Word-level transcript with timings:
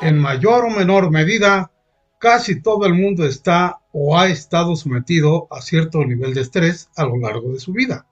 En 0.00 0.18
mayor 0.18 0.64
o 0.64 0.70
menor 0.70 1.10
medida, 1.10 1.70
casi 2.18 2.62
todo 2.62 2.86
el 2.86 2.94
mundo 2.94 3.26
está 3.26 3.80
o 3.92 4.18
ha 4.18 4.28
estado 4.28 4.74
sometido 4.74 5.46
a 5.50 5.60
cierto 5.60 6.02
nivel 6.06 6.32
de 6.32 6.40
estrés 6.40 6.88
a 6.96 7.04
lo 7.04 7.18
largo 7.18 7.52
de 7.52 7.60
su 7.60 7.74
vida, 7.74 8.06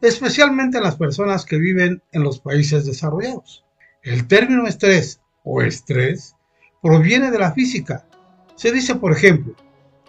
especialmente 0.00 0.80
las 0.80 0.96
personas 0.96 1.44
que 1.44 1.58
viven 1.58 2.02
en 2.12 2.22
los 2.22 2.40
países 2.40 2.86
desarrollados. 2.86 3.62
El 4.02 4.26
término 4.26 4.66
estrés 4.66 5.20
o 5.42 5.60
estrés 5.60 6.34
proviene 6.82 7.30
de 7.30 7.38
la 7.38 7.52
física. 7.52 8.06
Se 8.54 8.72
dice, 8.72 8.94
por 8.94 9.12
ejemplo, 9.12 9.54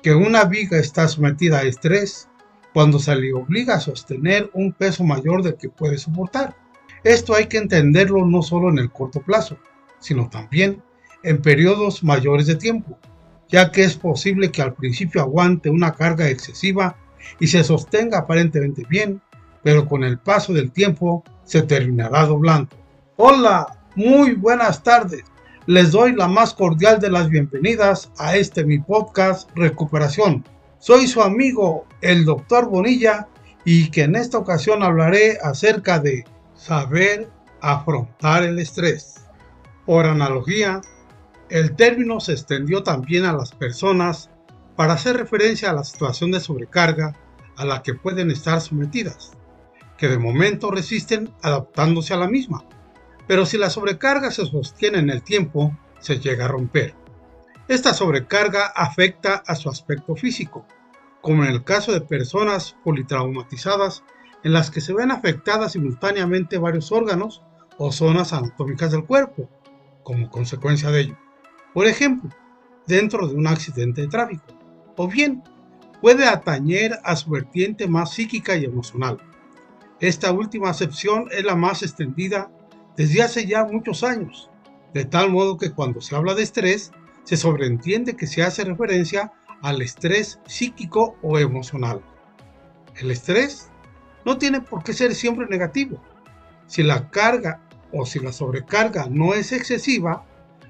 que 0.02 0.14
una 0.14 0.46
viga 0.46 0.78
está 0.78 1.10
sometida 1.10 1.60
a 1.60 1.64
estrés 1.64 2.30
cuando 2.74 2.98
se 2.98 3.14
le 3.14 3.34
obliga 3.34 3.76
a 3.76 3.82
sostener 3.82 4.50
un 4.54 4.72
peso 4.72 5.04
mayor 5.04 5.44
del 5.44 5.58
que 5.58 5.68
puede 5.68 5.98
soportar. 5.98 6.56
Esto 7.04 7.36
hay 7.36 7.48
que 7.48 7.58
entenderlo 7.58 8.26
no 8.26 8.42
solo 8.42 8.70
en 8.70 8.80
el 8.80 8.90
corto 8.90 9.22
plazo, 9.22 9.58
sino 10.00 10.30
también 10.30 10.82
en 11.26 11.42
periodos 11.42 12.04
mayores 12.04 12.46
de 12.46 12.56
tiempo, 12.56 12.98
ya 13.50 13.72
que 13.72 13.84
es 13.84 13.96
posible 13.96 14.52
que 14.52 14.62
al 14.62 14.76
principio 14.76 15.22
aguante 15.22 15.70
una 15.70 15.94
carga 15.94 16.30
excesiva 16.30 16.96
y 17.40 17.48
se 17.48 17.64
sostenga 17.64 18.20
aparentemente 18.20 18.84
bien, 18.88 19.22
pero 19.64 19.88
con 19.88 20.04
el 20.04 20.20
paso 20.20 20.54
del 20.54 20.72
tiempo 20.72 21.24
se 21.44 21.64
terminará 21.64 22.26
doblando. 22.26 22.76
Hola, 23.18 23.80
muy 23.96 24.34
buenas 24.34 24.84
tardes. 24.84 25.24
Les 25.66 25.92
doy 25.92 26.14
la 26.14 26.28
más 26.28 26.54
cordial 26.54 27.00
de 27.00 27.10
las 27.10 27.28
bienvenidas 27.30 28.12
a 28.20 28.36
este 28.36 28.64
mi 28.64 28.78
podcast 28.78 29.50
Recuperación. 29.56 30.46
Soy 30.78 31.08
su 31.08 31.24
amigo 31.24 31.88
el 32.02 32.24
doctor 32.26 32.70
Bonilla 32.70 33.28
y 33.64 33.90
que 33.90 34.04
en 34.04 34.16
esta 34.16 34.38
ocasión 34.38 34.84
hablaré 34.84 35.40
acerca 35.42 35.98
de 35.98 36.24
saber 36.54 37.28
afrontar 37.62 38.44
el 38.44 38.60
estrés. 38.60 39.26
Por 39.88 40.06
analogía, 40.06 40.82
el 41.50 41.76
término 41.76 42.20
se 42.20 42.32
extendió 42.32 42.84
también 42.84 43.26
a 43.26 43.34
las 43.34 43.52
personas 43.52 44.32
para 44.76 44.94
hacer 44.94 45.18
referencia 45.18 45.70
a 45.70 45.74
la 45.74 45.84
situación 45.84 46.32
de 46.32 46.40
sobrecarga 46.40 47.16
a 47.56 47.66
la 47.66 47.84
que 47.84 47.94
pueden 47.94 48.32
estar 48.32 48.60
sometidas, 48.62 49.34
que 49.98 50.08
de 50.08 50.18
momento 50.18 50.72
resisten 50.72 51.32
adaptándose 51.42 52.14
a 52.14 52.18
la 52.18 52.28
misma. 52.28 52.66
Pero 53.28 53.46
si 53.46 53.58
la 53.58 53.70
sobrecarga 53.70 54.32
se 54.32 54.46
sostiene 54.46 55.00
en 55.00 55.10
el 55.10 55.24
tiempo, 55.24 55.78
se 56.00 56.20
llega 56.20 56.46
a 56.46 56.50
romper. 56.50 56.96
Esta 57.68 57.94
sobrecarga 57.94 58.68
afecta 58.68 59.36
a 59.48 59.56
su 59.56 59.70
aspecto 59.70 60.16
físico, 60.16 60.66
como 61.22 61.44
en 61.44 61.52
el 61.52 61.64
caso 61.64 61.92
de 61.92 62.02
personas 62.02 62.76
politraumatizadas 62.84 64.04
en 64.44 64.54
las 64.54 64.70
que 64.70 64.82
se 64.82 64.94
ven 64.94 65.12
afectadas 65.12 65.72
simultáneamente 65.72 66.58
varios 66.58 66.92
órganos 66.92 67.42
o 67.78 67.92
zonas 67.92 68.34
anatómicas 68.34 68.92
del 68.92 69.06
cuerpo, 69.06 69.50
como 70.04 70.30
consecuencia 70.30 70.92
de 70.92 71.02
ello 71.02 71.25
por 71.76 71.88
ejemplo, 71.88 72.30
dentro 72.88 73.28
de 73.28 73.36
un 73.36 73.48
accidente 73.48 74.00
de 74.00 74.08
tráfico, 74.08 74.46
o 74.96 75.10
bien 75.10 75.44
puede 76.00 76.26
atañer 76.26 76.98
a 77.04 77.18
su 77.18 77.30
vertiente 77.32 77.86
más 77.86 78.14
psíquica 78.14 78.56
y 78.56 78.64
emocional. 78.64 79.18
Esta 80.00 80.32
última 80.32 80.70
acepción 80.70 81.26
es 81.32 81.44
la 81.44 81.58
más 81.58 81.84
extendida 81.84 82.50
desde 82.96 83.22
hace 83.22 83.46
ya 83.46 83.66
muchos 83.66 84.06
años, 84.06 84.50
de 84.94 85.04
tal 85.04 85.30
modo 85.30 85.58
que 85.58 85.72
cuando 85.72 86.00
se 86.00 86.16
habla 86.16 86.34
de 86.34 86.44
estrés, 86.44 86.94
se 87.26 87.36
sobreentiende 87.36 88.16
que 88.16 88.26
se 88.26 88.42
hace 88.42 88.64
referencia 88.64 89.34
al 89.62 89.82
estrés 89.82 90.40
psíquico 90.48 91.18
o 91.22 91.40
emocional. 91.40 92.02
El 92.96 93.12
estrés 93.12 93.70
no 94.24 94.38
tiene 94.38 94.62
por 94.62 94.82
qué 94.82 94.94
ser 94.94 95.14
siempre 95.14 95.46
negativo. 95.48 96.02
Si 96.68 96.84
la 96.84 97.10
carga 97.10 97.68
o 97.92 98.06
si 98.06 98.20
la 98.20 98.32
sobrecarga 98.32 99.08
no 99.10 99.34
es 99.34 99.52
excesiva, 99.52 100.26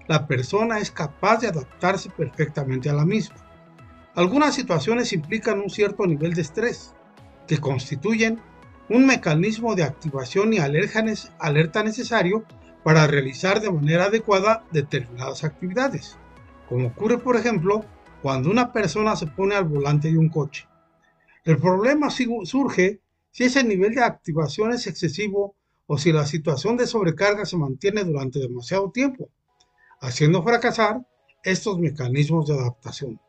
la 0.08 0.28
persona 0.28 0.80
es 0.80 0.92
capaz 0.92 1.38
de 1.38 1.48
adaptarse 1.48 2.10
perfectamente 2.10 2.90
a 2.90 2.94
la 2.94 3.06
misma. 3.06 3.38
Algunas 4.16 4.56
situaciones 4.56 5.14
implican 5.14 5.60
un 5.60 5.70
cierto 5.70 6.06
nivel 6.06 6.34
de 6.34 6.42
estrés, 6.42 6.94
que 7.48 7.58
constituyen 7.58 8.40
un 8.90 9.06
mecanismo 9.06 9.76
de 9.76 9.84
activación 9.84 10.54
y 10.54 10.60
alerta 10.60 11.84
necesario 11.84 12.46
para 12.84 13.08
realizar 13.08 13.62
de 13.62 13.72
manera 13.72 14.06
adecuada 14.06 14.64
determinadas 14.72 15.44
actividades, 15.44 16.18
como 16.70 16.88
ocurre 16.88 17.18
por 17.18 17.36
ejemplo 17.36 17.84
cuando 18.22 18.50
una 18.50 18.72
persona 18.72 19.16
se 19.16 19.28
pone 19.28 19.56
al 19.56 19.66
volante 19.66 20.12
de 20.12 20.18
un 20.18 20.30
coche. 20.30 20.68
El 21.44 21.58
problema 21.58 22.10
surge 22.10 23.02
si 23.32 23.44
ese 23.44 23.64
nivel 23.64 23.96
de 23.96 24.04
activación 24.04 24.72
es 24.72 24.88
excesivo 24.88 25.56
o 25.88 25.98
si 25.98 26.12
la 26.12 26.26
situación 26.26 26.78
de 26.78 26.88
sobrecarga 26.88 27.46
se 27.46 27.58
mantiene 27.58 28.04
durante 28.04 28.40
demasiado 28.40 28.92
tiempo 28.92 29.30
haciendo 30.02 30.44
fracasar 30.44 31.06
estos 31.44 31.80
mecanismos 31.80 32.48
de 32.48 32.56
adaptación. 32.56 33.20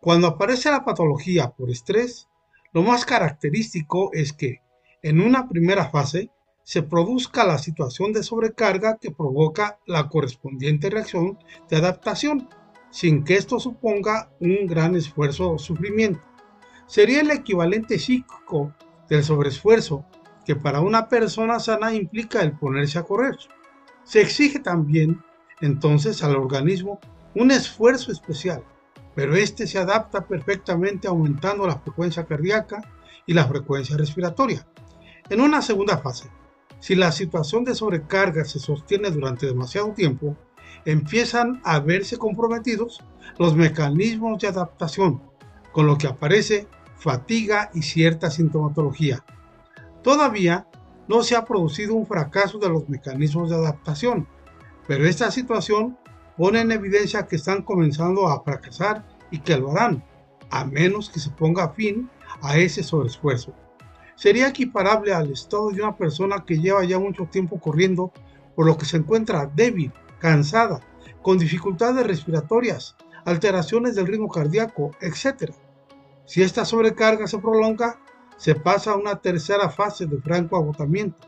Cuando 0.00 0.26
aparece 0.26 0.70
la 0.70 0.84
patología 0.84 1.50
por 1.50 1.70
estrés, 1.70 2.28
lo 2.72 2.82
más 2.82 3.06
característico 3.06 4.10
es 4.12 4.32
que 4.32 4.60
en 5.02 5.20
una 5.20 5.48
primera 5.48 5.90
fase 5.90 6.30
se 6.62 6.82
produzca 6.82 7.44
la 7.44 7.58
situación 7.58 8.12
de 8.12 8.22
sobrecarga 8.22 8.98
que 8.98 9.10
provoca 9.10 9.78
la 9.86 10.08
correspondiente 10.08 10.90
reacción 10.90 11.38
de 11.68 11.76
adaptación, 11.76 12.48
sin 12.90 13.22
que 13.22 13.34
esto 13.34 13.60
suponga 13.60 14.30
un 14.40 14.66
gran 14.66 14.96
esfuerzo 14.96 15.52
o 15.52 15.58
sufrimiento. 15.58 16.22
Sería 16.86 17.20
el 17.20 17.30
equivalente 17.30 17.98
psíquico 17.98 18.74
del 19.08 19.24
sobreesfuerzo 19.24 20.04
que 20.44 20.56
para 20.56 20.80
una 20.80 21.08
persona 21.08 21.60
sana 21.60 21.94
implica 21.94 22.40
el 22.42 22.58
ponerse 22.58 22.98
a 22.98 23.02
correr. 23.04 23.36
Se 24.04 24.20
exige 24.20 24.58
también 24.58 25.22
entonces 25.60 26.22
al 26.22 26.36
organismo 26.36 27.00
un 27.34 27.50
esfuerzo 27.50 28.12
especial, 28.12 28.62
pero 29.14 29.34
este 29.36 29.66
se 29.66 29.78
adapta 29.78 30.26
perfectamente 30.26 31.08
aumentando 31.08 31.66
la 31.66 31.78
frecuencia 31.78 32.24
cardíaca 32.24 32.82
y 33.26 33.34
la 33.34 33.46
frecuencia 33.46 33.96
respiratoria. 33.96 34.66
En 35.30 35.40
una 35.40 35.62
segunda 35.62 35.98
fase, 35.98 36.30
si 36.80 36.94
la 36.94 37.12
situación 37.12 37.64
de 37.64 37.74
sobrecarga 37.74 38.44
se 38.44 38.58
sostiene 38.58 39.10
durante 39.10 39.46
demasiado 39.46 39.92
tiempo, 39.92 40.36
empiezan 40.84 41.60
a 41.64 41.80
verse 41.80 42.18
comprometidos 42.18 43.02
los 43.38 43.56
mecanismos 43.56 44.38
de 44.40 44.48
adaptación, 44.48 45.22
con 45.72 45.86
lo 45.86 45.96
que 45.96 46.06
aparece 46.06 46.68
fatiga 46.96 47.70
y 47.74 47.82
cierta 47.82 48.30
sintomatología. 48.30 49.24
Todavía 50.02 50.68
no 51.08 51.22
se 51.22 51.36
ha 51.36 51.44
producido 51.44 51.94
un 51.94 52.06
fracaso 52.06 52.58
de 52.58 52.68
los 52.68 52.88
mecanismos 52.88 53.50
de 53.50 53.56
adaptación, 53.56 54.28
pero 54.86 55.06
esta 55.06 55.30
situación 55.30 55.96
pone 56.36 56.60
en 56.60 56.72
evidencia 56.72 57.26
que 57.26 57.36
están 57.36 57.62
comenzando 57.62 58.28
a 58.28 58.42
fracasar 58.42 59.04
y 59.30 59.38
que 59.40 59.56
lo 59.56 59.70
harán, 59.72 60.04
a 60.50 60.64
menos 60.64 61.10
que 61.10 61.20
se 61.20 61.30
ponga 61.30 61.70
fin 61.70 62.10
a 62.42 62.58
ese 62.58 62.82
sobreesfuerzo. 62.82 63.54
Sería 64.16 64.48
equiparable 64.48 65.12
al 65.12 65.32
estado 65.32 65.70
de 65.70 65.82
una 65.82 65.96
persona 65.96 66.44
que 66.44 66.58
lleva 66.58 66.84
ya 66.84 66.98
mucho 66.98 67.26
tiempo 67.26 67.58
corriendo, 67.58 68.12
por 68.54 68.66
lo 68.66 68.76
que 68.76 68.84
se 68.84 68.98
encuentra 68.98 69.50
débil, 69.54 69.92
cansada, 70.20 70.80
con 71.22 71.38
dificultades 71.38 72.06
respiratorias, 72.06 72.96
alteraciones 73.24 73.94
del 73.94 74.06
ritmo 74.06 74.28
cardíaco, 74.28 74.92
etc. 75.00 75.52
Si 76.26 76.42
esta 76.42 76.64
sobrecarga 76.64 77.26
se 77.26 77.38
prolonga, 77.38 77.98
se 78.36 78.54
pasa 78.54 78.92
a 78.92 78.96
una 78.96 79.20
tercera 79.20 79.68
fase 79.68 80.06
de 80.06 80.20
franco 80.20 80.56
agotamiento, 80.56 81.26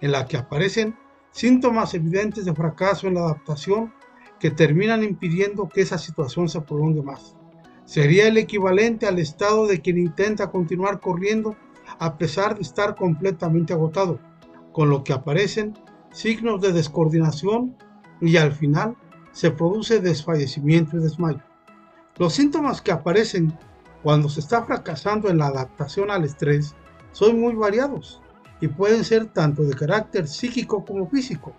en 0.00 0.12
la 0.12 0.26
que 0.26 0.36
aparecen 0.36 0.96
síntomas 1.34 1.94
evidentes 1.94 2.44
de 2.44 2.54
fracaso 2.54 3.08
en 3.08 3.14
la 3.14 3.22
adaptación 3.22 3.92
que 4.38 4.52
terminan 4.52 5.02
impidiendo 5.02 5.68
que 5.68 5.80
esa 5.80 5.98
situación 5.98 6.48
se 6.48 6.60
prolongue 6.60 7.02
más. 7.02 7.36
Sería 7.84 8.28
el 8.28 8.38
equivalente 8.38 9.06
al 9.06 9.18
estado 9.18 9.66
de 9.66 9.80
quien 9.80 9.98
intenta 9.98 10.50
continuar 10.50 11.00
corriendo 11.00 11.56
a 11.98 12.16
pesar 12.18 12.54
de 12.54 12.62
estar 12.62 12.94
completamente 12.94 13.72
agotado, 13.72 14.20
con 14.72 14.88
lo 14.90 15.02
que 15.02 15.12
aparecen 15.12 15.74
signos 16.12 16.60
de 16.60 16.72
descoordinación 16.72 17.76
y 18.20 18.36
al 18.36 18.52
final 18.52 18.96
se 19.32 19.50
produce 19.50 20.00
desfallecimiento 20.00 20.96
y 20.96 21.00
desmayo. 21.00 21.42
Los 22.16 22.34
síntomas 22.34 22.80
que 22.80 22.92
aparecen 22.92 23.52
cuando 24.04 24.28
se 24.28 24.38
está 24.38 24.62
fracasando 24.62 25.28
en 25.28 25.38
la 25.38 25.48
adaptación 25.48 26.12
al 26.12 26.24
estrés 26.24 26.76
son 27.10 27.40
muy 27.40 27.54
variados 27.54 28.22
y 28.60 28.68
pueden 28.68 29.04
ser 29.04 29.26
tanto 29.26 29.62
de 29.62 29.74
carácter 29.74 30.26
psíquico 30.28 30.84
como 30.84 31.08
físico, 31.08 31.54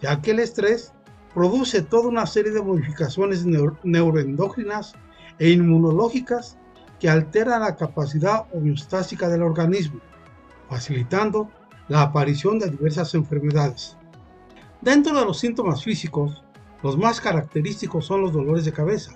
ya 0.00 0.20
que 0.20 0.32
el 0.32 0.40
estrés 0.40 0.92
produce 1.34 1.82
toda 1.82 2.08
una 2.08 2.26
serie 2.26 2.52
de 2.52 2.62
modificaciones 2.62 3.44
neuroendócrinas 3.44 4.94
e 5.38 5.50
inmunológicas 5.50 6.58
que 7.00 7.08
alteran 7.08 7.62
la 7.62 7.76
capacidad 7.76 8.46
homeostásica 8.52 9.28
del 9.28 9.42
organismo, 9.42 10.00
facilitando 10.68 11.50
la 11.88 12.02
aparición 12.02 12.58
de 12.58 12.70
diversas 12.70 13.14
enfermedades. 13.14 13.96
Dentro 14.80 15.18
de 15.18 15.24
los 15.24 15.38
síntomas 15.38 15.82
físicos, 15.84 16.44
los 16.82 16.98
más 16.98 17.20
característicos 17.20 18.06
son 18.06 18.22
los 18.22 18.32
dolores 18.32 18.64
de 18.64 18.72
cabeza, 18.72 19.12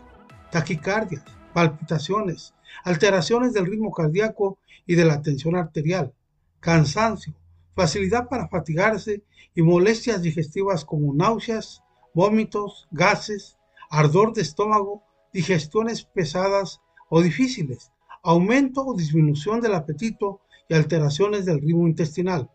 taquicardias, 0.50 1.24
palpitaciones, 1.52 2.54
alteraciones 2.84 3.52
del 3.52 3.66
ritmo 3.66 3.90
cardíaco 3.92 4.58
y 4.86 4.94
de 4.94 5.04
la 5.04 5.22
tensión 5.22 5.56
arterial, 5.56 6.12
cansancio, 6.60 7.34
facilidad 7.74 8.28
para 8.28 8.48
fatigarse 8.48 9.22
y 9.54 9.62
molestias 9.62 10.22
digestivas 10.22 10.84
como 10.84 11.14
náuseas, 11.14 11.82
vómitos, 12.14 12.88
gases, 12.90 13.58
ardor 13.90 14.32
de 14.32 14.42
estómago, 14.42 15.02
digestiones 15.32 16.04
pesadas 16.04 16.80
o 17.08 17.20
difíciles, 17.20 17.92
aumento 18.22 18.84
o 18.84 18.96
disminución 18.96 19.60
del 19.60 19.74
apetito 19.74 20.40
y 20.68 20.74
alteraciones 20.74 21.44
del 21.44 21.60
ritmo 21.60 21.86
intestinal. 21.86 22.50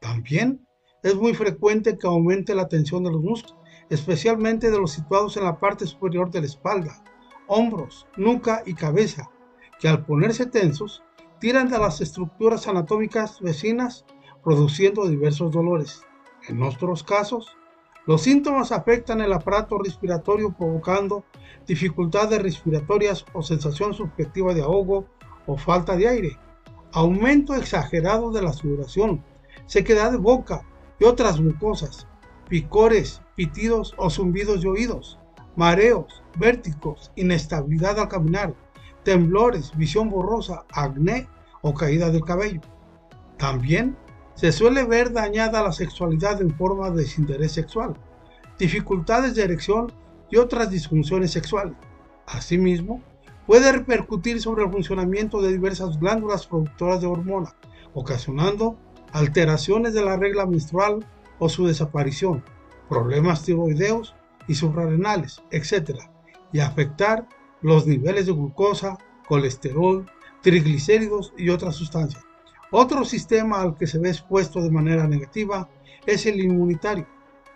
También 0.00 0.66
es 1.02 1.14
muy 1.14 1.34
frecuente 1.34 1.98
que 1.98 2.06
aumente 2.06 2.54
la 2.54 2.68
tensión 2.68 3.04
de 3.04 3.10
los 3.10 3.22
músculos, 3.22 3.56
especialmente 3.90 4.70
de 4.70 4.78
los 4.78 4.92
situados 4.92 5.36
en 5.36 5.44
la 5.44 5.60
parte 5.60 5.86
superior 5.86 6.30
de 6.30 6.40
la 6.40 6.46
espalda, 6.46 7.04
hombros, 7.46 8.06
nuca 8.16 8.62
y 8.64 8.74
cabeza, 8.74 9.30
que 9.78 9.88
al 9.88 10.04
ponerse 10.06 10.46
tensos 10.46 11.02
tiran 11.42 11.68
de 11.68 11.76
las 11.76 12.00
estructuras 12.00 12.68
anatómicas 12.68 13.40
vecinas, 13.40 14.04
produciendo 14.44 15.08
diversos 15.08 15.50
dolores. 15.50 16.04
En 16.46 16.62
otros 16.62 17.02
casos, 17.02 17.56
los 18.06 18.22
síntomas 18.22 18.70
afectan 18.70 19.20
el 19.20 19.32
aparato 19.32 19.76
respiratorio 19.78 20.54
provocando 20.56 21.24
dificultades 21.66 22.40
respiratorias 22.40 23.24
o 23.32 23.42
sensación 23.42 23.92
subjetiva 23.92 24.54
de 24.54 24.62
ahogo 24.62 25.08
o 25.46 25.56
falta 25.56 25.96
de 25.96 26.06
aire, 26.06 26.38
aumento 26.92 27.56
exagerado 27.56 28.30
de 28.30 28.42
la 28.42 28.52
sudoración, 28.52 29.24
sequedad 29.66 30.12
de 30.12 30.18
boca 30.18 30.62
y 31.00 31.04
otras 31.06 31.40
mucosas, 31.40 32.06
picores, 32.48 33.20
pitidos 33.34 33.94
o 33.96 34.10
zumbidos 34.10 34.62
de 34.62 34.68
oídos, 34.68 35.18
mareos, 35.56 36.22
vértigos, 36.38 37.10
inestabilidad 37.16 37.98
al 37.98 38.06
caminar, 38.06 38.54
temblores, 39.04 39.76
visión 39.76 40.10
borrosa, 40.10 40.64
acné 40.72 41.28
o 41.60 41.74
caída 41.74 42.10
del 42.10 42.24
cabello. 42.24 42.60
También 43.36 43.96
se 44.34 44.52
suele 44.52 44.84
ver 44.84 45.12
dañada 45.12 45.62
la 45.62 45.72
sexualidad 45.72 46.40
en 46.40 46.54
forma 46.54 46.90
de 46.90 47.02
desinterés 47.02 47.52
sexual, 47.52 47.94
dificultades 48.58 49.34
de 49.34 49.44
erección 49.44 49.92
y 50.30 50.36
otras 50.36 50.70
disfunciones 50.70 51.32
sexuales. 51.32 51.74
Asimismo, 52.26 53.02
puede 53.46 53.72
repercutir 53.72 54.40
sobre 54.40 54.64
el 54.64 54.70
funcionamiento 54.70 55.42
de 55.42 55.52
diversas 55.52 55.98
glándulas 55.98 56.46
productoras 56.46 57.00
de 57.00 57.06
hormonas, 57.06 57.54
ocasionando 57.94 58.76
alteraciones 59.12 59.92
de 59.92 60.04
la 60.04 60.16
regla 60.16 60.46
menstrual 60.46 61.04
o 61.38 61.48
su 61.48 61.66
desaparición, 61.66 62.42
problemas 62.88 63.42
tiroideos 63.42 64.14
y 64.48 64.54
suprarrenales, 64.54 65.42
etc., 65.50 65.98
y 66.52 66.60
afectar 66.60 67.26
los 67.62 67.86
niveles 67.86 68.26
de 68.26 68.32
glucosa, 68.32 68.98
colesterol, 69.26 70.06
triglicéridos 70.42 71.32
y 71.38 71.48
otras 71.48 71.76
sustancias. 71.76 72.24
Otro 72.70 73.04
sistema 73.04 73.62
al 73.62 73.76
que 73.76 73.86
se 73.86 73.98
ve 73.98 74.08
expuesto 74.08 74.60
de 74.60 74.70
manera 74.70 75.06
negativa 75.06 75.68
es 76.06 76.26
el 76.26 76.40
inmunitario, 76.40 77.06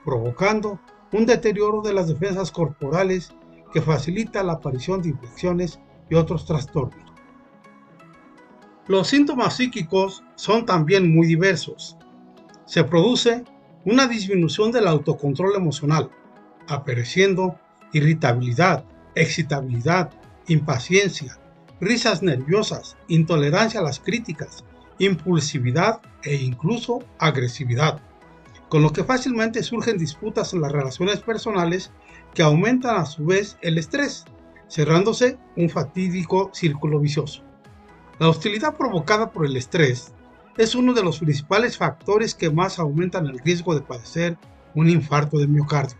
provocando 0.04 0.80
un 1.12 1.26
deterioro 1.26 1.82
de 1.82 1.94
las 1.94 2.08
defensas 2.08 2.50
corporales 2.50 3.32
que 3.72 3.80
facilita 3.82 4.42
la 4.42 4.54
aparición 4.54 5.02
de 5.02 5.10
infecciones 5.10 5.80
y 6.08 6.14
otros 6.14 6.46
trastornos. 6.46 7.12
Los 8.86 9.08
síntomas 9.08 9.56
psíquicos 9.56 10.22
son 10.36 10.64
también 10.64 11.12
muy 11.12 11.26
diversos. 11.26 11.96
Se 12.66 12.84
produce 12.84 13.44
una 13.84 14.06
disminución 14.06 14.70
del 14.70 14.86
autocontrol 14.86 15.56
emocional, 15.56 16.10
apareciendo 16.68 17.58
irritabilidad, 17.92 18.84
excitabilidad, 19.16 20.10
impaciencia, 20.46 21.38
risas 21.80 22.22
nerviosas, 22.22 22.96
intolerancia 23.08 23.80
a 23.80 23.82
las 23.82 23.98
críticas, 23.98 24.64
impulsividad 24.98 26.00
e 26.22 26.36
incluso 26.36 27.00
agresividad, 27.18 28.00
con 28.68 28.82
lo 28.82 28.92
que 28.92 29.04
fácilmente 29.04 29.62
surgen 29.62 29.98
disputas 29.98 30.52
en 30.52 30.60
las 30.60 30.72
relaciones 30.72 31.20
personales 31.20 31.90
que 32.34 32.42
aumentan 32.42 32.96
a 32.96 33.06
su 33.06 33.26
vez 33.26 33.58
el 33.62 33.78
estrés, 33.78 34.24
cerrándose 34.68 35.38
un 35.56 35.68
fatídico 35.68 36.50
círculo 36.52 37.00
vicioso. 37.00 37.42
La 38.18 38.28
hostilidad 38.28 38.76
provocada 38.76 39.30
por 39.30 39.46
el 39.46 39.56
estrés 39.56 40.12
es 40.56 40.74
uno 40.74 40.94
de 40.94 41.02
los 41.02 41.18
principales 41.18 41.76
factores 41.76 42.34
que 42.34 42.50
más 42.50 42.78
aumentan 42.78 43.26
el 43.26 43.38
riesgo 43.38 43.74
de 43.74 43.82
padecer 43.82 44.38
un 44.74 44.88
infarto 44.88 45.38
de 45.38 45.46
miocardio. 45.46 45.98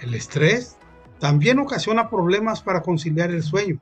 El 0.00 0.14
estrés 0.14 0.76
también 1.20 1.58
ocasiona 1.58 2.08
problemas 2.08 2.62
para 2.62 2.82
conciliar 2.82 3.30
el 3.30 3.42
sueño, 3.42 3.78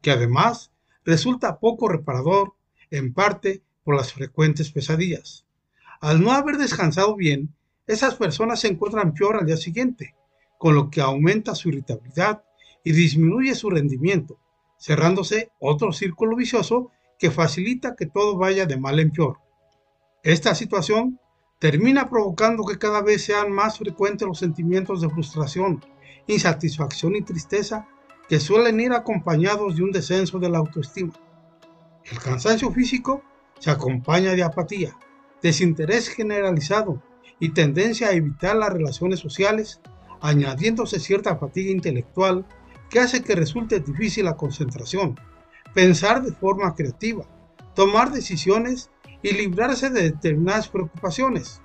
que 0.00 0.10
además 0.10 0.72
resulta 1.04 1.58
poco 1.58 1.88
reparador, 1.88 2.54
en 2.90 3.12
parte 3.12 3.62
por 3.84 3.94
las 3.94 4.14
frecuentes 4.14 4.72
pesadillas. 4.72 5.44
Al 6.00 6.22
no 6.22 6.32
haber 6.32 6.56
descansado 6.56 7.14
bien, 7.14 7.54
esas 7.86 8.14
personas 8.14 8.60
se 8.60 8.68
encuentran 8.68 9.12
peor 9.12 9.36
al 9.36 9.46
día 9.46 9.58
siguiente, 9.58 10.14
con 10.56 10.74
lo 10.74 10.88
que 10.88 11.02
aumenta 11.02 11.54
su 11.54 11.68
irritabilidad 11.68 12.42
y 12.82 12.92
disminuye 12.92 13.54
su 13.54 13.68
rendimiento, 13.68 14.38
cerrándose 14.78 15.50
otro 15.60 15.92
círculo 15.92 16.36
vicioso 16.36 16.90
que 17.18 17.30
facilita 17.30 17.96
que 17.96 18.06
todo 18.06 18.38
vaya 18.38 18.64
de 18.64 18.78
mal 18.78 18.98
en 18.98 19.10
peor. 19.10 19.38
Esta 20.22 20.54
situación 20.54 21.20
termina 21.58 22.08
provocando 22.08 22.64
que 22.64 22.78
cada 22.78 23.02
vez 23.02 23.24
sean 23.24 23.52
más 23.52 23.78
frecuentes 23.78 24.26
los 24.26 24.38
sentimientos 24.38 25.02
de 25.02 25.10
frustración, 25.10 25.84
insatisfacción 26.28 27.16
y 27.16 27.22
tristeza 27.22 27.88
que 28.28 28.38
suelen 28.38 28.78
ir 28.80 28.92
acompañados 28.92 29.76
de 29.76 29.82
un 29.82 29.90
descenso 29.90 30.38
de 30.38 30.48
la 30.48 30.58
autoestima. 30.58 31.14
El 32.04 32.18
cansancio 32.18 32.70
físico 32.70 33.22
se 33.58 33.70
acompaña 33.70 34.32
de 34.32 34.42
apatía, 34.42 34.96
desinterés 35.42 36.08
generalizado 36.08 37.02
y 37.40 37.50
tendencia 37.50 38.08
a 38.08 38.12
evitar 38.12 38.56
las 38.56 38.72
relaciones 38.72 39.20
sociales, 39.20 39.80
añadiéndose 40.20 41.00
cierta 41.00 41.36
fatiga 41.36 41.70
intelectual 41.70 42.46
que 42.90 43.00
hace 43.00 43.22
que 43.22 43.34
resulte 43.34 43.80
difícil 43.80 44.24
la 44.24 44.36
concentración, 44.36 45.18
pensar 45.74 46.22
de 46.22 46.32
forma 46.32 46.74
creativa, 46.74 47.24
tomar 47.74 48.10
decisiones 48.10 48.90
y 49.22 49.32
librarse 49.32 49.90
de 49.90 50.02
determinadas 50.02 50.68
preocupaciones. 50.68 51.60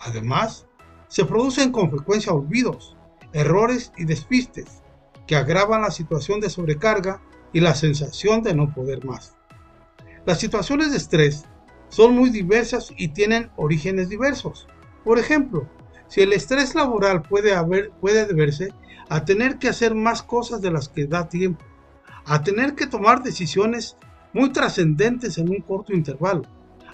Además, 0.00 0.66
se 1.08 1.24
producen 1.24 1.72
con 1.72 1.90
frecuencia 1.90 2.32
olvidos, 2.32 2.95
errores 3.36 3.92
y 3.98 4.06
despistes 4.06 4.82
que 5.26 5.36
agravan 5.36 5.82
la 5.82 5.90
situación 5.90 6.40
de 6.40 6.48
sobrecarga 6.48 7.20
y 7.52 7.60
la 7.60 7.74
sensación 7.74 8.42
de 8.42 8.54
no 8.54 8.72
poder 8.72 9.04
más. 9.04 9.36
Las 10.24 10.40
situaciones 10.40 10.90
de 10.90 10.96
estrés 10.96 11.44
son 11.90 12.16
muy 12.16 12.30
diversas 12.30 12.92
y 12.96 13.08
tienen 13.08 13.50
orígenes 13.56 14.08
diversos. 14.08 14.66
Por 15.04 15.18
ejemplo, 15.18 15.68
si 16.08 16.22
el 16.22 16.32
estrés 16.32 16.74
laboral 16.74 17.22
puede, 17.22 17.54
haber, 17.54 17.90
puede 18.00 18.24
deberse 18.24 18.72
a 19.10 19.26
tener 19.26 19.58
que 19.58 19.68
hacer 19.68 19.94
más 19.94 20.22
cosas 20.22 20.62
de 20.62 20.70
las 20.70 20.88
que 20.88 21.06
da 21.06 21.28
tiempo, 21.28 21.62
a 22.24 22.42
tener 22.42 22.74
que 22.74 22.86
tomar 22.86 23.22
decisiones 23.22 23.96
muy 24.32 24.50
trascendentes 24.50 25.36
en 25.36 25.50
un 25.50 25.60
corto 25.60 25.92
intervalo, 25.92 26.42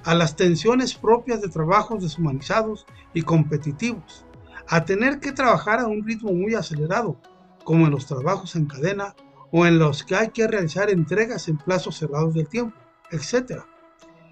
a 0.02 0.14
las 0.16 0.35
tensiones 0.35 0.95
propias 0.95 1.40
de 1.40 1.49
trabajos 1.49 2.02
deshumanizados 2.02 2.85
y 3.14 3.23
competitivos, 3.23 4.26
a 4.69 4.85
tener 4.85 5.21
que 5.21 5.33
trabajar 5.33 5.81
a 5.81 5.87
un 5.87 6.04
ritmo 6.04 6.33
muy 6.33 6.54
acelerado, 6.54 7.21
como 7.64 7.87
en 7.87 7.92
los 7.92 8.07
trabajos 8.07 8.57
en 8.57 8.66
cadena 8.66 9.14
o 9.50 9.66
en 9.66 9.78
los 9.78 10.04
que 10.04 10.16
hay 10.16 10.28
que 10.31 10.49
realizar 10.49 10.90
entregas 10.90 11.49
en 11.49 11.59
plazos 11.59 11.99
cerrados 11.99 12.35
del 12.35 12.49
tiempo 12.49 12.76
etc. 13.12 13.62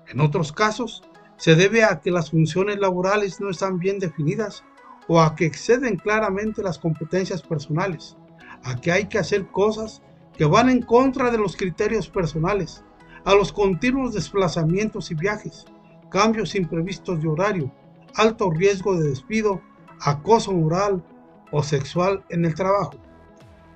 En 0.09 0.21
otros 0.21 0.53
casos, 0.53 1.03
se 1.37 1.55
debe 1.55 1.85
a 1.85 2.01
que 2.01 2.11
las 2.11 2.31
funciones 2.31 2.79
laborales 2.81 3.41
no 3.41 3.51
están 3.51 3.79
bien 3.79 3.99
definidas 3.99 4.65
o 5.07 5.21
a 5.21 5.35
que 5.37 5.47
exceden 5.47 5.97
claramente 5.97 6.63
las 6.63 6.79
competencias 6.79 7.43
personales, 7.43 8.17
a 8.65 8.81
que 8.81 8.93
hay 8.93 9.07
que 9.07 9.19
hacer 9.19 9.47
cosas 9.49 10.03
que 10.37 10.45
van 10.45 10.69
en 10.69 10.83
contra 10.83 11.31
de 11.31 11.39
los 11.39 11.57
criterios 11.57 12.09
personales, 12.09 12.85
a 13.25 13.35
los 13.35 13.53
continuos 13.53 14.15
desplazamientos 14.15 15.11
y 15.11 15.15
viajes, 15.15 15.67
cambios 16.11 16.55
imprevistos 16.55 17.23
de 17.23 17.29
horario, 17.29 17.73
alto 18.15 18.51
riesgo 18.51 18.97
de 18.97 19.09
despido, 19.09 19.61
acoso 20.01 20.53
moral 20.53 21.03
o 21.51 21.63
sexual 21.63 22.25
en 22.31 22.45
el 22.45 22.55
trabajo. 22.55 22.95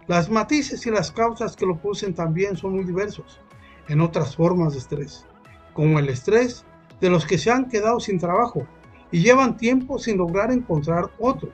Las 0.07 0.31
matices 0.31 0.87
y 0.87 0.91
las 0.91 1.11
causas 1.11 1.57
que 1.57 1.67
lo 1.67 1.79
producen 1.79 2.15
también 2.15 2.57
son 2.57 2.75
muy 2.75 2.85
diversos 2.85 3.41
en 3.89 4.01
otras 4.01 4.37
formas 4.37 4.73
de 4.73 4.79
estrés, 4.79 5.27
como 5.73 5.99
el 5.99 6.09
estrés 6.09 6.65
de 7.01 7.11
los 7.11 7.27
que 7.27 7.39
se 7.39 7.51
han 7.51 7.69
quedado 7.69 8.01
sin 8.01 8.19
trabajo 8.19 8.67
y 9.11 9.21
llevan 9.23 9.57
tiempo 9.57 9.99
sin 9.99 10.19
lograr 10.19 10.51
encontrar 10.51 11.11
otro, 11.19 11.51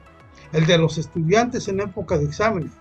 el 0.53 0.67
de 0.67 0.79
los 0.79 0.99
estudiantes 0.99 1.69
en 1.69 1.81
época 1.81 2.19
de 2.19 2.25
exámenes, 2.25 2.73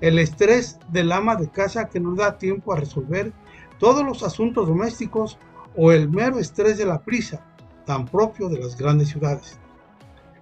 el 0.00 0.18
estrés 0.18 0.78
del 0.90 1.12
ama 1.12 1.36
de 1.36 1.50
casa 1.50 1.88
que 1.88 2.00
no 2.00 2.14
da 2.14 2.38
tiempo 2.38 2.72
a 2.72 2.80
resolver 2.80 3.32
todos 3.78 4.04
los 4.04 4.22
asuntos 4.22 4.68
domésticos 4.68 5.38
o 5.76 5.92
el 5.92 6.08
mero 6.08 6.38
estrés 6.38 6.78
de 6.78 6.86
la 6.86 7.02
prisa, 7.02 7.44
tan 7.86 8.06
propio 8.06 8.48
de 8.48 8.58
las 8.58 8.76
grandes 8.76 9.08
ciudades. 9.08 9.58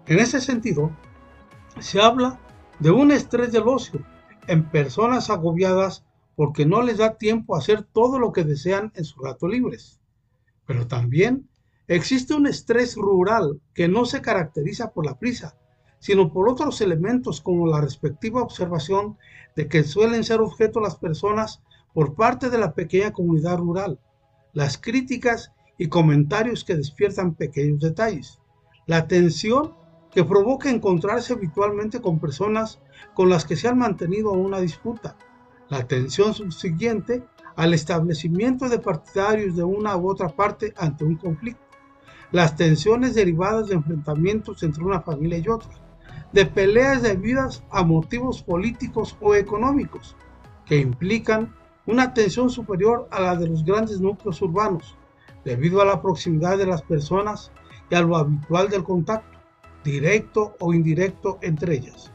En 0.06 0.18
ese 0.18 0.40
sentido, 0.40 0.90
se 1.78 2.00
habla 2.00 2.40
de 2.80 2.90
un 2.90 3.12
estrés 3.12 3.52
del 3.52 3.68
ocio 3.68 4.04
en 4.48 4.68
personas 4.68 5.30
agobiadas 5.30 6.04
porque 6.34 6.66
no 6.66 6.82
les 6.82 6.98
da 6.98 7.16
tiempo 7.18 7.54
a 7.54 7.58
hacer 7.58 7.84
todo 7.84 8.18
lo 8.18 8.32
que 8.32 8.42
desean 8.42 8.92
en 8.96 9.04
sus 9.04 9.22
ratos 9.22 9.48
libres. 9.48 10.00
Pero 10.66 10.88
también 10.88 11.48
existe 11.86 12.34
un 12.34 12.48
estrés 12.48 12.96
rural 12.96 13.60
que 13.74 13.86
no 13.86 14.04
se 14.04 14.20
caracteriza 14.22 14.90
por 14.90 15.06
la 15.06 15.18
prisa, 15.18 15.56
sino 16.00 16.32
por 16.32 16.48
otros 16.48 16.80
elementos 16.80 17.40
como 17.40 17.68
la 17.68 17.80
respectiva 17.80 18.42
observación 18.42 19.16
de 19.54 19.68
que 19.68 19.84
suelen 19.84 20.24
ser 20.24 20.40
objeto 20.40 20.80
las 20.80 20.96
personas 20.96 21.62
por 21.94 22.14
parte 22.14 22.50
de 22.50 22.58
la 22.58 22.74
pequeña 22.74 23.12
comunidad 23.12 23.58
rural, 23.58 24.00
las 24.52 24.78
críticas 24.78 25.52
y 25.78 25.88
comentarios 25.88 26.64
que 26.64 26.74
despiertan 26.74 27.34
pequeños 27.34 27.80
detalles, 27.80 28.40
la 28.86 29.06
tensión 29.06 29.74
que 30.12 30.24
provoca 30.24 30.70
encontrarse 30.70 31.32
habitualmente 31.32 32.00
con 32.00 32.18
personas 32.18 32.80
con 33.14 33.28
las 33.28 33.44
que 33.44 33.56
se 33.56 33.68
han 33.68 33.78
mantenido 33.78 34.32
una 34.32 34.60
disputa, 34.60 35.16
la 35.68 35.86
tensión 35.86 36.34
subsiguiente 36.34 37.24
al 37.56 37.74
establecimiento 37.74 38.68
de 38.68 38.78
partidarios 38.78 39.56
de 39.56 39.64
una 39.64 39.96
u 39.96 40.10
otra 40.10 40.28
parte 40.28 40.74
ante 40.76 41.04
un 41.04 41.16
conflicto, 41.16 41.62
las 42.30 42.56
tensiones 42.56 43.14
derivadas 43.14 43.68
de 43.68 43.74
enfrentamientos 43.74 44.62
entre 44.62 44.84
una 44.84 45.00
familia 45.00 45.38
y 45.38 45.48
otra, 45.48 45.70
de 46.32 46.46
peleas 46.46 47.02
debidas 47.02 47.62
a 47.70 47.82
motivos 47.82 48.42
políticos 48.42 49.16
o 49.20 49.34
económicos, 49.34 50.16
que 50.66 50.78
implican 50.78 51.54
una 51.86 52.14
tensión 52.14 52.48
superior 52.48 53.08
a 53.10 53.20
la 53.20 53.36
de 53.36 53.48
los 53.48 53.64
grandes 53.64 54.00
núcleos 54.00 54.40
urbanos, 54.40 54.96
debido 55.44 55.82
a 55.82 55.84
la 55.84 56.00
proximidad 56.00 56.56
de 56.56 56.66
las 56.66 56.82
personas 56.82 57.50
y 57.90 57.94
a 57.94 58.02
lo 58.02 58.16
habitual 58.16 58.68
del 58.68 58.84
contacto, 58.84 59.31
directo 59.84 60.54
o 60.60 60.72
indirecto 60.72 61.38
entre 61.42 61.74
ellas. 61.74 62.12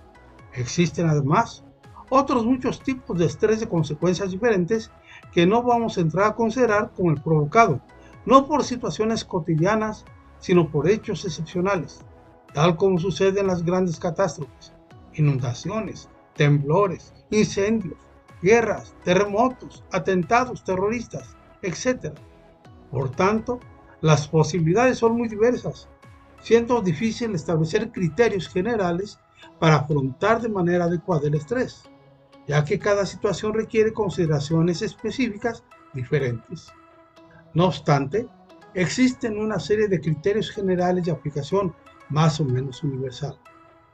Existen 0.53 1.07
además 1.07 1.63
otros 2.09 2.45
muchos 2.45 2.81
tipos 2.81 3.17
de 3.17 3.25
estrés 3.25 3.59
de 3.59 3.67
consecuencias 3.67 4.31
diferentes 4.31 4.91
que 5.33 5.45
no 5.45 5.61
vamos 5.61 5.97
a 5.97 6.01
entrar 6.01 6.27
a 6.27 6.35
considerar 6.35 6.91
como 6.95 7.11
el 7.11 7.21
provocado, 7.21 7.81
no 8.25 8.47
por 8.47 8.63
situaciones 8.63 9.25
cotidianas, 9.25 10.05
sino 10.39 10.69
por 10.69 10.89
hechos 10.89 11.25
excepcionales, 11.25 12.01
tal 12.53 12.77
como 12.77 12.99
sucede 12.99 13.41
en 13.41 13.47
las 13.47 13.63
grandes 13.63 13.99
catástrofes, 13.99 14.73
inundaciones, 15.13 16.09
temblores, 16.35 17.13
incendios, 17.29 17.97
guerras, 18.41 18.95
terremotos, 19.03 19.83
atentados 19.91 20.63
terroristas, 20.63 21.35
etc. 21.61 22.13
Por 22.91 23.09
tanto, 23.09 23.59
las 24.01 24.27
posibilidades 24.27 24.99
son 24.99 25.17
muy 25.17 25.27
diversas, 25.27 25.89
siendo 26.41 26.81
difícil 26.81 27.33
establecer 27.35 27.91
criterios 27.91 28.47
generales 28.47 29.19
para 29.59 29.77
afrontar 29.77 30.41
de 30.41 30.49
manera 30.49 30.85
adecuada 30.85 31.27
el 31.27 31.35
estrés, 31.35 31.83
ya 32.47 32.63
que 32.63 32.79
cada 32.79 33.05
situación 33.05 33.53
requiere 33.53 33.93
consideraciones 33.93 34.81
específicas 34.81 35.63
diferentes. 35.93 36.71
No 37.53 37.65
obstante, 37.65 38.27
existen 38.73 39.39
una 39.39 39.59
serie 39.59 39.87
de 39.87 39.99
criterios 39.99 40.51
generales 40.51 41.05
de 41.05 41.11
aplicación 41.11 41.73
más 42.09 42.39
o 42.39 42.45
menos 42.45 42.83
universal. 42.83 43.37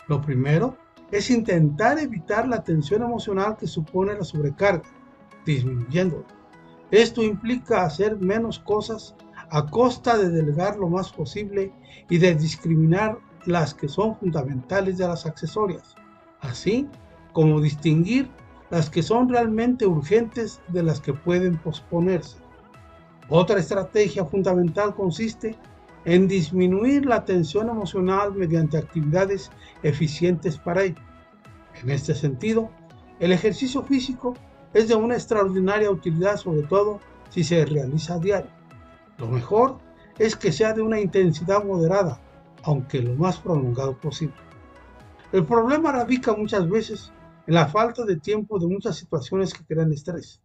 Lo 0.08 0.22
primero 0.22 0.78
es 1.12 1.30
intentar 1.30 2.00
evitar 2.00 2.48
la 2.48 2.64
tensión 2.64 3.04
emocional 3.04 3.56
que 3.58 3.68
supone 3.68 4.14
la 4.14 4.24
sobrecarga, 4.24 4.84
disminuyéndola. 5.46 6.26
Esto 6.92 7.24
implica 7.24 7.84
hacer 7.84 8.18
menos 8.18 8.60
cosas 8.60 9.16
a 9.54 9.68
costa 9.68 10.18
de 10.18 10.30
delegar 10.30 10.78
lo 10.78 10.90
más 10.90 11.12
posible 11.12 11.72
y 12.10 12.18
de 12.18 12.34
discriminar 12.34 13.20
las 13.46 13.76
que 13.76 13.88
son 13.88 14.18
fundamentales 14.18 14.98
de 14.98 15.08
las 15.08 15.28
accesorias, 15.28 15.94
así 16.42 16.90
como 17.34 17.62
distinguir 17.62 18.28
las 18.72 18.90
que 18.90 19.04
son 19.04 19.30
realmente 19.30 19.86
urgentes 19.86 20.60
de 20.70 20.82
las 20.82 21.00
que 21.00 21.14
pueden 21.14 21.60
posponerse. 21.60 22.38
Otra 23.30 23.60
estrategia 23.60 24.26
fundamental 24.26 24.96
consiste 24.96 25.56
en 26.06 26.28
disminuir 26.28 27.06
la 27.06 27.24
tensión 27.24 27.70
emocional 27.70 28.34
mediante 28.34 28.80
actividades 28.80 29.52
eficientes 29.84 30.58
para 30.58 30.86
ello. 30.86 31.02
En 31.84 31.92
este 31.92 32.16
sentido, 32.16 32.72
el 33.20 33.32
ejercicio 33.32 33.84
físico 33.84 34.34
es 34.74 34.88
de 34.88 34.96
una 34.96 35.14
extraordinaria 35.14 35.92
utilidad, 35.92 36.38
sobre 36.38 36.64
todo 36.64 37.00
si 37.30 37.44
se 37.44 37.64
realiza 37.66 38.16
a 38.16 38.20
diario. 38.20 38.63
Lo 39.24 39.30
mejor 39.30 39.78
es 40.20 40.36
que 40.36 40.52
sea 40.52 40.74
de 40.74 40.82
una 40.82 41.00
intensidad 41.00 41.64
moderada, 41.64 42.20
aunque 42.64 43.02
lo 43.02 43.16
más 43.16 43.38
prolongado 43.38 43.98
posible. 43.98 44.36
El 45.32 45.46
problema 45.46 45.94
radica 45.94 46.36
muchas 46.36 46.70
veces 46.70 47.14
en 47.48 47.54
la 47.54 47.68
falta 47.68 48.04
de 48.04 48.18
tiempo 48.18 48.60
de 48.60 48.68
muchas 48.68 48.98
situaciones 48.98 49.54
que 49.54 49.64
crean 49.64 49.94
estrés. 49.94 50.42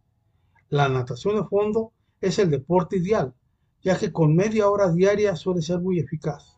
La 0.69 0.87
natación 0.87 1.35
de 1.35 1.43
fondo 1.43 1.91
es 2.21 2.39
el 2.39 2.49
deporte 2.49 2.95
ideal, 2.95 3.33
ya 3.81 3.99
que 3.99 4.13
con 4.13 4.33
media 4.33 4.69
hora 4.69 4.89
diaria 4.93 5.35
suele 5.35 5.61
ser 5.61 5.81
muy 5.81 5.99
eficaz. 5.99 6.57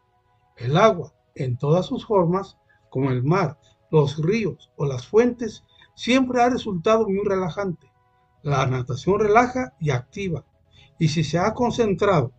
El 0.57 0.77
agua, 0.77 1.15
en 1.33 1.57
todas 1.57 1.87
sus 1.87 2.05
formas, 2.05 2.55
como 2.91 3.09
el 3.09 3.23
mar, 3.23 3.57
los 3.89 4.23
ríos 4.23 4.71
o 4.75 4.85
las 4.85 5.07
fuentes, 5.07 5.63
siempre 5.95 6.39
ha 6.43 6.51
resultado 6.51 7.07
muy 7.07 7.23
relajante. 7.25 7.91
La 8.43 8.67
natación 8.67 9.19
relaja 9.19 9.73
y 9.79 9.89
activa, 9.89 10.45
y 11.01 11.07
si 11.07 11.23
se 11.23 11.39
ha 11.39 11.51
concentrado 11.55 12.31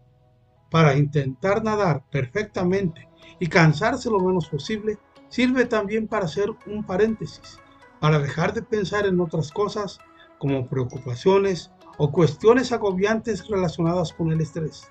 para 0.70 0.96
intentar 0.96 1.64
nadar 1.64 2.04
perfectamente 2.12 3.08
y 3.40 3.48
cansarse 3.48 4.08
lo 4.08 4.20
menos 4.20 4.48
posible, 4.48 5.00
sirve 5.28 5.64
también 5.64 6.06
para 6.06 6.26
hacer 6.26 6.48
un 6.66 6.84
paréntesis, 6.84 7.58
para 7.98 8.20
dejar 8.20 8.54
de 8.54 8.62
pensar 8.62 9.04
en 9.04 9.18
otras 9.18 9.50
cosas 9.50 9.98
como 10.38 10.68
preocupaciones 10.68 11.72
o 11.98 12.12
cuestiones 12.12 12.70
agobiantes 12.70 13.48
relacionadas 13.48 14.12
con 14.12 14.30
el 14.30 14.40
estrés. 14.40 14.88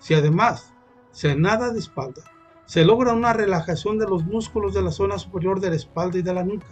Si 0.00 0.14
además 0.14 0.74
se 1.12 1.36
nada 1.36 1.72
de 1.72 1.78
espalda, 1.78 2.24
se 2.66 2.84
logra 2.84 3.12
una 3.12 3.32
relajación 3.32 3.96
de 3.96 4.08
los 4.08 4.24
músculos 4.24 4.74
de 4.74 4.82
la 4.82 4.90
zona 4.90 5.20
superior 5.20 5.60
de 5.60 5.70
la 5.70 5.76
espalda 5.76 6.18
y 6.18 6.22
de 6.22 6.34
la 6.34 6.42
nuca, 6.42 6.66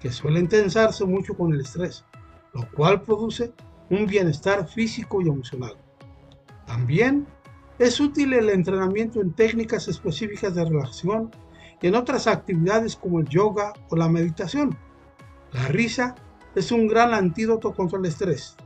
que 0.00 0.10
suelen 0.10 0.48
tensarse 0.48 1.04
mucho 1.04 1.34
con 1.34 1.52
el 1.52 1.60
estrés, 1.60 2.06
lo 2.54 2.66
cual 2.70 3.02
produce 3.02 3.52
un 3.90 4.06
bienestar 4.06 4.68
físico 4.68 5.20
y 5.20 5.28
emocional. 5.28 5.76
También 6.66 7.26
es 7.78 8.00
útil 8.00 8.32
el 8.32 8.50
entrenamiento 8.50 9.20
en 9.20 9.32
técnicas 9.32 9.88
específicas 9.88 10.54
de 10.54 10.64
relajación 10.64 11.30
y 11.80 11.86
en 11.86 11.94
otras 11.94 12.26
actividades 12.26 12.96
como 12.96 13.20
el 13.20 13.28
yoga 13.28 13.72
o 13.90 13.96
la 13.96 14.08
meditación. 14.08 14.76
La 15.52 15.68
risa 15.68 16.14
es 16.54 16.72
un 16.72 16.88
gran 16.88 17.12
antídoto 17.14 17.74
contra 17.74 17.98
el 17.98 18.06
estrés. 18.06 18.56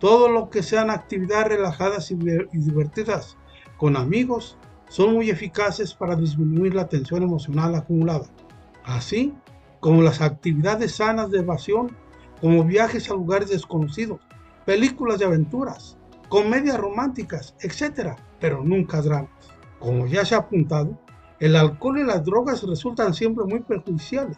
Todo 0.00 0.28
lo 0.28 0.48
que 0.48 0.62
sean 0.62 0.90
actividades 0.90 1.48
relajadas 1.48 2.10
y 2.10 2.16
divertidas 2.16 3.36
con 3.76 3.96
amigos 3.96 4.56
son 4.88 5.14
muy 5.14 5.30
eficaces 5.30 5.94
para 5.94 6.16
disminuir 6.16 6.74
la 6.74 6.88
tensión 6.88 7.22
emocional 7.22 7.74
acumulada, 7.74 8.26
así 8.84 9.34
como 9.80 10.02
las 10.02 10.20
actividades 10.20 10.96
sanas 10.96 11.30
de 11.30 11.40
evasión 11.40 11.94
como 12.40 12.64
viajes 12.64 13.10
a 13.10 13.14
lugares 13.14 13.50
desconocidos, 13.50 14.20
películas 14.68 15.18
de 15.18 15.24
aventuras, 15.24 15.96
comedias 16.28 16.78
románticas, 16.78 17.54
etc., 17.60 18.18
pero 18.38 18.62
nunca 18.62 19.00
dramas. 19.00 19.30
Como 19.78 20.06
ya 20.06 20.26
se 20.26 20.34
ha 20.34 20.40
apuntado, 20.40 21.00
el 21.40 21.56
alcohol 21.56 22.00
y 22.00 22.04
las 22.04 22.22
drogas 22.22 22.62
resultan 22.64 23.14
siempre 23.14 23.46
muy 23.46 23.60
perjudiciales, 23.60 24.36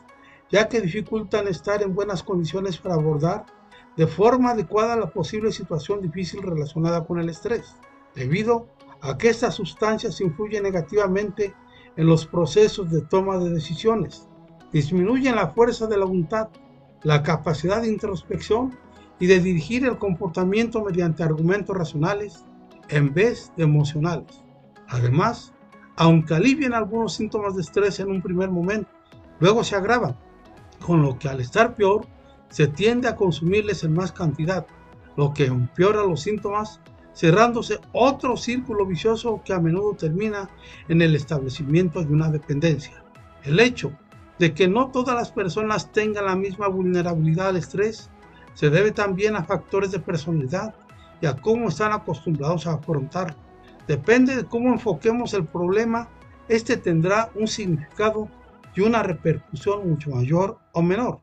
ya 0.49 0.69
que 0.69 0.81
dificultan 0.81 1.49
estar 1.49 1.83
en 1.83 1.97
buenas 1.97 2.23
condiciones 2.23 2.79
para 2.79 2.95
abordar 2.95 3.45
de 3.97 4.07
forma 4.07 4.53
adecuada 4.53 4.95
la 4.95 5.11
posible 5.11 5.51
situación 5.51 6.01
difícil 6.01 6.43
relacionada 6.43 7.05
con 7.05 7.19
el 7.19 7.29
estrés, 7.29 7.75
debido 8.15 8.69
a 9.01 9.19
que 9.19 9.31
estas 9.31 9.57
sustancias 9.57 10.21
influyen 10.21 10.63
negativamente 10.63 11.57
en 11.97 12.07
los 12.07 12.25
procesos 12.25 12.89
de 12.93 13.01
toma 13.01 13.37
de 13.39 13.51
decisiones, 13.51 14.29
disminuyen 14.71 15.35
la 15.35 15.49
fuerza 15.49 15.89
de 15.89 15.99
la 15.99 16.05
voluntad, 16.05 16.51
la 17.03 17.25
capacidad 17.25 17.83
de 17.83 17.89
introspección 17.89 18.79
y 19.21 19.27
de 19.27 19.39
dirigir 19.39 19.85
el 19.85 19.99
comportamiento 19.99 20.83
mediante 20.83 21.23
argumentos 21.23 21.77
racionales 21.77 22.45
en 22.89 23.15
vez 23.15 23.53
de 23.57 23.65
emocionales. 23.65 24.43
Además, 24.89 25.53
aunque 25.97 26.35
alivien 26.35 26.73
algunos 26.73 27.15
síntomas 27.15 27.55
de 27.55 27.63
estrés 27.63 28.01
en 28.01 28.11
un 28.11 28.23
primer 28.23 28.51
momento, 28.51 28.91
luego 29.39 29.63
se 29.63 29.77
agravan, 29.77 30.17
con 30.85 31.03
lo 31.03 31.19
que 31.19 31.29
al 31.29 31.41
estar 31.41 31.75
peor, 31.75 32.07
se 32.49 32.67
tiende 32.67 33.07
a 33.07 33.15
consumirles 33.15 33.85
en 33.85 33.93
más 33.93 34.11
cantidad, 34.11 34.67
lo 35.17 35.33
que 35.35 35.47
empeora 35.47 36.03
los 36.03 36.23
síntomas, 36.23 36.81
cerrándose 37.15 37.79
otro 37.93 38.37
círculo 38.37 38.87
vicioso 38.87 39.43
que 39.45 39.53
a 39.53 39.61
menudo 39.61 39.95
termina 39.95 40.49
en 40.89 41.03
el 41.03 41.15
establecimiento 41.15 42.03
de 42.03 42.13
una 42.13 42.31
dependencia. 42.31 43.05
El 43.45 43.61
hecho 43.61 43.93
de 44.39 44.55
que 44.55 44.67
no 44.67 44.91
todas 44.91 45.15
las 45.15 45.31
personas 45.31 45.93
tengan 45.93 46.25
la 46.25 46.37
misma 46.37 46.69
vulnerabilidad 46.69 47.49
al 47.49 47.57
estrés 47.57 48.11
se 48.55 48.71
debe 48.71 48.93
también 48.93 49.37
a 49.37 49.45
factores 49.45 49.91
de 49.91 50.01
personalidad 50.01 50.75
y 51.21 51.27
a 51.27 51.37
cómo 51.37 51.69
están 51.69 51.93
acostumbrados 51.93 52.67
a 52.67 52.75
afrontarlo. 52.75 53.37
Depende 53.87 54.37
de 54.37 54.45
cómo 54.45 54.73
enfoquemos 54.73 55.35
el 55.35 55.47
problema, 55.47 56.09
este 56.49 56.77
tendrá 56.77 57.31
un 57.35 57.49
significado 57.49 58.29
y 58.75 58.81
una 58.83 59.03
repercusión 59.03 59.89
mucho 59.89 60.11
mayor 60.11 60.59
o 60.73 60.83
menor. 60.83 61.21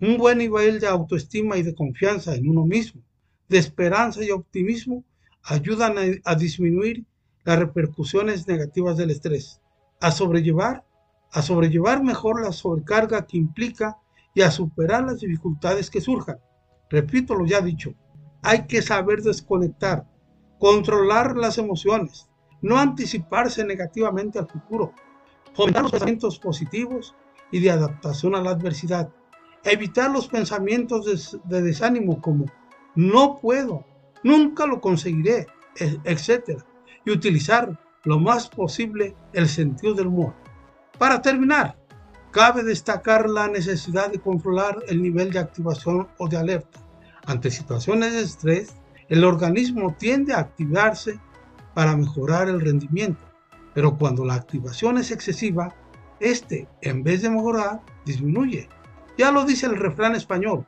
Un 0.00 0.18
buen 0.18 0.38
nivel 0.38 0.80
de 0.80 0.88
autoestima 0.88 1.56
y 1.56 1.62
de 1.62 1.74
confianza 1.74 2.34
en 2.34 2.48
uno 2.48 2.64
mismo, 2.64 3.02
de 3.48 3.58
esperanza 3.58 4.24
y 4.24 4.30
optimismo, 4.30 5.04
ayudan 5.44 5.98
a, 5.98 6.02
a 6.24 6.34
disminuir 6.34 7.04
las 7.44 7.58
repercusiones 7.58 8.46
negativas 8.46 8.96
del 8.96 9.10
estrés, 9.10 9.60
a 10.00 10.10
sobrellevar 10.10 10.84
a 11.32 11.40
sobrellevar 11.40 12.04
mejor 12.04 12.42
la 12.42 12.52
sobrecarga 12.52 13.26
que 13.26 13.38
implica 13.38 13.96
y 14.34 14.42
a 14.42 14.50
superar 14.50 15.04
las 15.04 15.20
dificultades 15.20 15.90
que 15.90 16.00
surjan. 16.00 16.38
Repito 16.92 17.34
lo 17.34 17.46
ya 17.46 17.62
dicho, 17.62 17.94
hay 18.42 18.66
que 18.66 18.82
saber 18.82 19.22
desconectar, 19.22 20.04
controlar 20.58 21.38
las 21.38 21.56
emociones, 21.56 22.28
no 22.60 22.76
anticiparse 22.76 23.64
negativamente 23.64 24.38
al 24.38 24.46
futuro, 24.46 24.92
fomentar 25.54 25.84
los 25.84 25.90
pensamientos 25.90 26.38
positivos 26.38 27.14
y 27.50 27.60
de 27.60 27.70
adaptación 27.70 28.34
a 28.34 28.42
la 28.42 28.50
adversidad, 28.50 29.10
evitar 29.64 30.10
los 30.10 30.28
pensamientos 30.28 31.40
de, 31.44 31.62
desánimo 31.62 32.20
como 32.20 32.44
no 32.94 33.38
puedo, 33.38 33.86
nunca 34.22 34.66
lo 34.66 34.82
conseguiré, 34.82 35.46
e, 35.80 35.98
etc. 36.04 36.62
Y 37.06 37.10
utilizar 37.10 37.80
lo 38.04 38.18
más 38.18 38.50
posible 38.50 39.16
el 39.32 39.48
sentido 39.48 39.94
del 39.94 40.08
humor. 40.08 40.34
Para 40.98 41.22
terminar, 41.22 41.78
cabe 42.32 42.64
destacar 42.64 43.28
la 43.28 43.46
necesidad 43.46 44.10
de 44.10 44.18
controlar 44.18 44.82
el 44.88 45.02
nivel 45.02 45.30
de 45.30 45.38
activación 45.38 46.08
o 46.18 46.28
de 46.28 46.38
alerta. 46.38 46.80
Ante 47.26 47.50
situaciones 47.50 48.14
de 48.14 48.22
estrés, 48.22 48.74
el 49.08 49.22
organismo 49.22 49.94
tiende 49.98 50.32
a 50.32 50.40
activarse 50.40 51.20
para 51.74 51.94
mejorar 51.94 52.48
el 52.48 52.60
rendimiento, 52.60 53.22
pero 53.74 53.96
cuando 53.98 54.24
la 54.24 54.34
activación 54.34 54.96
es 54.96 55.10
excesiva, 55.10 55.74
este, 56.20 56.68
en 56.80 57.02
vez 57.02 57.20
de 57.20 57.30
mejorar, 57.30 57.82
disminuye. 58.06 58.68
Ya 59.18 59.30
lo 59.30 59.44
dice 59.44 59.66
el 59.66 59.76
refrán 59.76 60.14
español, 60.14 60.66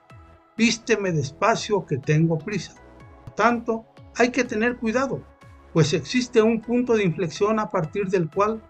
vísteme 0.58 1.12
despacio 1.12 1.86
que 1.86 1.96
tengo 1.96 2.38
prisa. 2.38 2.74
Por 3.24 3.34
tanto, 3.34 3.86
hay 4.16 4.30
que 4.30 4.44
tener 4.44 4.76
cuidado, 4.76 5.22
pues 5.72 5.94
existe 5.94 6.42
un 6.42 6.60
punto 6.60 6.94
de 6.94 7.04
inflexión 7.04 7.58
a 7.58 7.70
partir 7.70 8.08
del 8.08 8.28
cual 8.30 8.62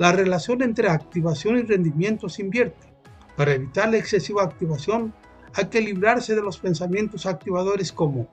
la 0.00 0.12
relación 0.12 0.62
entre 0.62 0.88
activación 0.88 1.58
y 1.58 1.62
rendimiento 1.62 2.26
se 2.30 2.40
invierte. 2.40 2.90
Para 3.36 3.52
evitar 3.52 3.90
la 3.90 3.98
excesiva 3.98 4.42
activación, 4.42 5.12
hay 5.52 5.66
que 5.66 5.82
librarse 5.82 6.34
de 6.34 6.40
los 6.40 6.58
pensamientos 6.58 7.26
activadores 7.26 7.92
como 7.92 8.26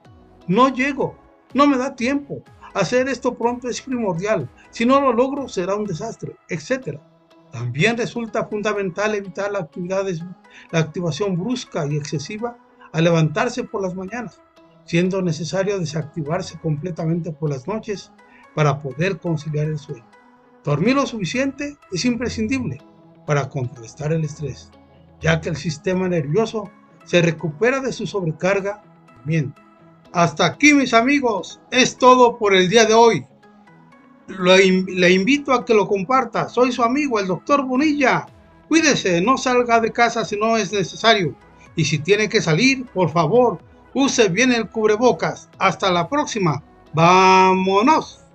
no 0.47 0.69
llego, 0.69 1.17
no 1.53 1.67
me 1.67 1.77
da 1.77 1.93
tiempo, 1.93 2.41
hacer 2.73 3.09
esto 3.09 3.37
pronto 3.37 3.67
es 3.67 3.81
primordial, 3.81 4.49
si 4.69 4.85
no 4.85 5.01
lo 5.01 5.11
logro 5.11 5.49
será 5.49 5.75
un 5.75 5.83
desastre, 5.83 6.37
etc. 6.47 7.01
También 7.51 7.97
resulta 7.97 8.45
fundamental 8.45 9.13
evitar 9.13 9.51
la, 9.51 9.67
la 10.71 10.79
activación 10.79 11.37
brusca 11.37 11.85
y 11.85 11.97
excesiva 11.97 12.57
al 12.93 13.03
levantarse 13.03 13.65
por 13.65 13.81
las 13.81 13.93
mañanas, 13.93 14.39
siendo 14.85 15.21
necesario 15.21 15.79
desactivarse 15.79 16.57
completamente 16.59 17.33
por 17.33 17.49
las 17.49 17.67
noches 17.67 18.13
para 18.55 18.81
poder 18.81 19.17
conciliar 19.17 19.65
el 19.67 19.77
sueño. 19.77 20.05
Dormir 20.67 20.95
lo 20.95 21.05
suficiente 21.05 21.77
es 21.93 22.03
imprescindible 22.03 22.81
para 23.25 23.47
contrarrestar 23.47 24.11
el 24.11 24.25
estrés, 24.25 24.69
ya 25.21 25.39
que 25.39 25.47
el 25.47 25.55
sistema 25.55 26.09
nervioso 26.09 26.69
se 27.05 27.21
recupera 27.21 27.79
de 27.79 27.93
su 27.93 28.05
sobrecarga. 28.05 28.83
Bien, 29.23 29.55
hasta 30.11 30.45
aquí 30.45 30.73
mis 30.73 30.93
amigos, 30.93 31.61
es 31.71 31.97
todo 31.97 32.37
por 32.37 32.53
el 32.53 32.67
día 32.67 32.83
de 32.83 32.93
hoy. 32.93 33.25
Le 34.27 35.11
invito 35.11 35.53
a 35.53 35.63
que 35.63 35.73
lo 35.73 35.87
comparta. 35.87 36.49
Soy 36.49 36.73
su 36.73 36.83
amigo, 36.83 37.17
el 37.17 37.27
doctor 37.27 37.65
Bonilla. 37.65 38.25
Cuídese, 38.67 39.21
no 39.21 39.37
salga 39.37 39.79
de 39.79 39.93
casa 39.93 40.25
si 40.25 40.37
no 40.37 40.57
es 40.57 40.73
necesario. 40.73 41.33
Y 41.77 41.85
si 41.85 41.99
tiene 41.99 42.27
que 42.27 42.41
salir, 42.41 42.85
por 42.87 43.09
favor, 43.09 43.59
use 43.93 44.27
bien 44.27 44.51
el 44.51 44.67
cubrebocas. 44.67 45.47
Hasta 45.59 45.89
la 45.91 46.09
próxima. 46.09 46.61
Vámonos. 46.93 48.26